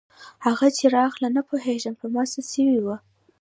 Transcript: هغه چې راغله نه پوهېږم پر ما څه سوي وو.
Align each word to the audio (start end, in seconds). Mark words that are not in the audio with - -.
هغه 0.45 0.67
چې 0.77 0.85
راغله 0.97 1.27
نه 1.37 1.41
پوهېږم 1.49 1.93
پر 1.99 2.07
ما 2.13 2.23
څه 2.33 2.39
سوي 2.51 2.77
وو. 2.83 2.95